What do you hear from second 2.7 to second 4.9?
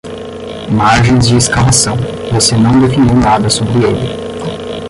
definiu nada sobre ele.